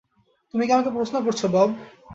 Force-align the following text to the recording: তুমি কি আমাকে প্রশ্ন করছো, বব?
তুমি 0.53 0.63
কি 0.65 0.71
আমাকে 0.73 0.91
প্রশ্ন 0.91 1.15
করছো, 1.21 1.45
বব? 1.47 1.69